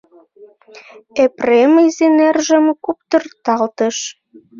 [1.23, 3.97] Епрем изи нержым куптырталтыш.